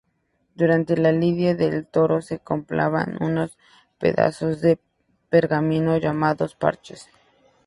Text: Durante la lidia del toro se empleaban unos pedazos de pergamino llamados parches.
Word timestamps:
Durante 0.55 0.97
la 0.97 1.11
lidia 1.11 1.53
del 1.53 1.85
toro 1.85 2.23
se 2.23 2.41
empleaban 2.49 3.21
unos 3.21 3.55
pedazos 3.99 4.59
de 4.59 4.79
pergamino 5.29 5.95
llamados 5.97 6.55
parches. 6.55 7.07